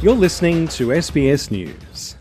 [0.00, 2.14] You're listening to SBS News.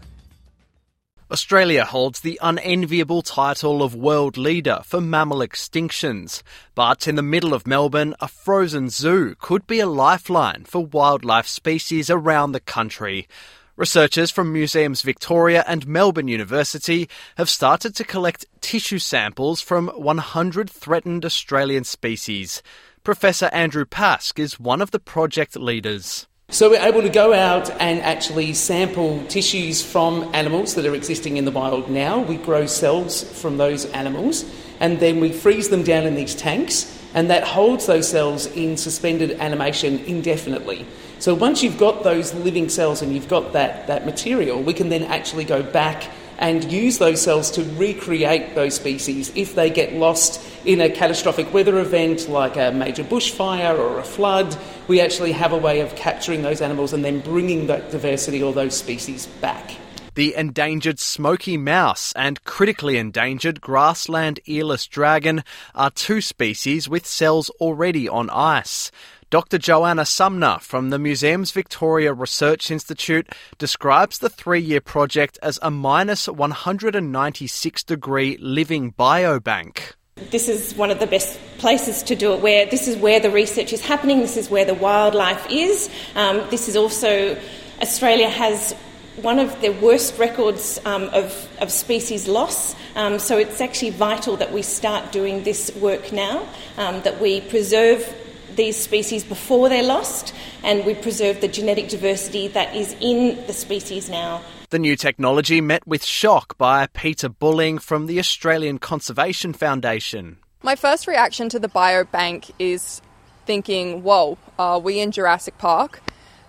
[1.30, 6.42] Australia holds the unenviable title of world leader for mammal extinctions.
[6.74, 11.46] But in the middle of Melbourne, a frozen zoo could be a lifeline for wildlife
[11.46, 13.28] species around the country.
[13.76, 20.68] Researchers from Museums Victoria and Melbourne University have started to collect tissue samples from 100
[20.68, 22.64] threatened Australian species.
[23.04, 26.26] Professor Andrew Pask is one of the project leaders.
[26.50, 31.36] So we're able to go out and actually sample tissues from animals that are existing
[31.36, 32.20] in the wild now.
[32.20, 34.46] We grow cells from those animals
[34.80, 38.78] and then we freeze them down in these tanks and that holds those cells in
[38.78, 40.86] suspended animation indefinitely.
[41.20, 44.88] So once you've got those living cells and you've got that, that material, we can
[44.88, 49.94] then actually go back and use those cells to recreate those species if they get
[49.94, 54.58] lost in a catastrophic weather event like a major bushfire or a flood.
[54.88, 58.54] We actually have a way of capturing those animals and then bringing that diversity or
[58.54, 59.72] those species back.
[60.18, 65.44] The endangered smoky mouse and critically endangered grassland earless dragon
[65.76, 68.92] are two species with cells already on ice.
[69.30, 69.58] Dr.
[69.58, 75.70] Joanna Sumner from the Museums Victoria Research Institute describes the three year project as a
[75.70, 79.96] minus 196 degree living biobank.
[80.32, 83.30] This is one of the best places to do it, where this is where the
[83.30, 85.90] research is happening, this is where the wildlife is.
[86.16, 87.38] Um, this is also,
[87.82, 88.72] Australia has
[89.18, 92.76] one of the worst records um, of, of, species loss.
[92.96, 97.42] Um, so it's actually vital that we start doing this work now, um, that we
[97.42, 98.16] preserve
[98.58, 103.54] these species before they're lost, and we preserve the genetic diversity that is in the
[103.54, 104.42] species now.
[104.70, 110.40] The new technology met with shock by Peta Bulling from the Australian Conservation Foundation.
[110.62, 113.02] My first reaction to the biobank is
[113.46, 116.02] thinking, whoa, are we in Jurassic Park?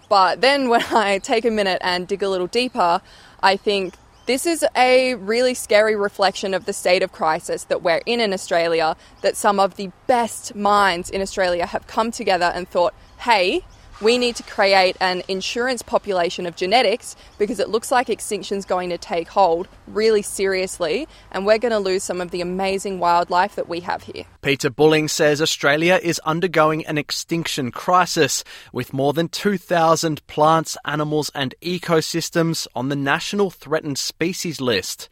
[0.09, 3.01] But then when I take a minute and dig a little deeper,
[3.41, 3.95] I think
[4.29, 8.35] this is a really scary reflection of the state of crisis that we're in in
[8.35, 13.65] Australia, that some of the best minds in Australia have come together and thought, hey,
[14.01, 18.91] we need to create an insurance population of genetics because it looks like extinction's going
[18.91, 23.57] to take hold really seriously and we're going to lose some of the amazing wildlife
[23.57, 24.25] that we have here.
[24.43, 31.31] Peta Bulling says Australia is undergoing an extinction crisis with more than 2,000 plants, animals
[31.35, 35.09] and ecosystems on the National Threatened Species list.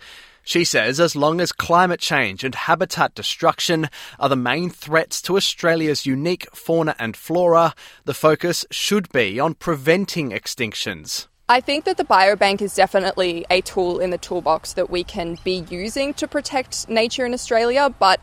[0.46, 3.88] She says as long as climate change and habitat destruction
[4.20, 7.74] are the main threats to Australia's unique fauna and flora,
[8.04, 11.26] the focus should be on preventing extinctions.
[11.48, 15.36] I think that the biobank is definitely a tool in the toolbox that we can
[15.42, 18.20] be using to protect nature in Australia, but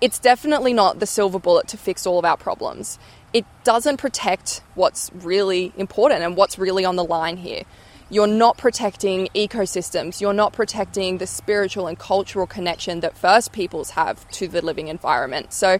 [0.00, 2.98] it's definitely not the silver bullet to fix all of our problems.
[3.34, 7.64] It doesn't protect what's really important and what's really on the line here
[8.10, 13.90] you're not protecting ecosystems, you're not protecting the spiritual and cultural connection that First Peoples
[13.90, 15.52] have to the living environment.
[15.52, 15.78] So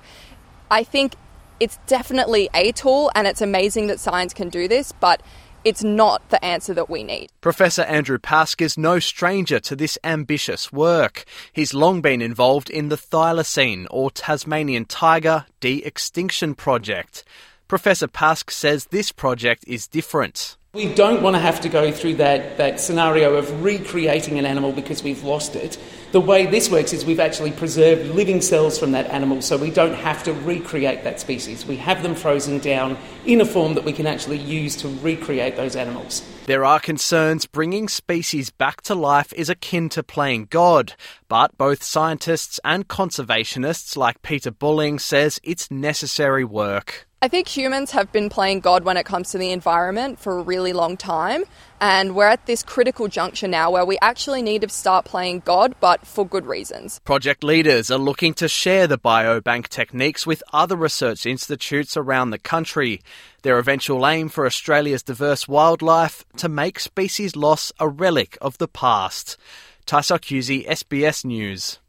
[0.70, 1.15] I think
[1.60, 5.22] it's definitely a tool, and it's amazing that science can do this, but
[5.65, 7.31] it's not the answer that we need.
[7.41, 11.25] Professor Andrew Pask is no stranger to this ambitious work.
[11.53, 17.25] He's long been involved in the Thylacine, or Tasmanian tiger, de extinction project.
[17.69, 20.56] Professor Pask says this project is different.
[20.72, 24.71] We don't want to have to go through that, that scenario of recreating an animal
[24.71, 25.77] because we've lost it.
[26.12, 29.71] The way this works is we've actually preserved living cells from that animal so we
[29.71, 31.66] don't have to recreate that species.
[31.66, 35.56] We have them frozen down in a form that we can actually use to recreate
[35.56, 36.22] those animals.
[36.44, 40.94] There are concerns bringing species back to life is akin to playing God,
[41.27, 47.06] but both scientists and conservationists like Peta Bulling says it's necessary work.
[47.26, 50.42] I think humans have been playing God when it comes to the environment for a
[50.42, 51.42] really long time,
[51.81, 55.75] and we're at this critical juncture now where we actually need to start playing God,
[55.81, 57.00] but for good reasons.
[57.00, 62.39] Project leaders are looking to share the biobank techniques with other research institutes around the
[62.39, 63.03] country.
[63.42, 68.68] Their eventual aim for Australia's diverse wildlife to make species loss a relic of the
[68.68, 69.36] past.
[69.84, 71.80] Taisa SBS News.